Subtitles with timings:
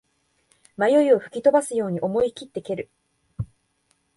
[0.77, 2.89] 迷いを吹き飛ばすように思いきって蹴る